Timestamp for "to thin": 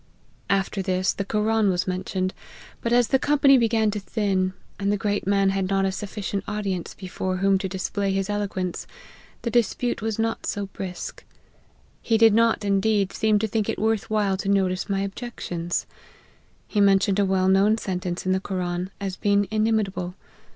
3.91-4.53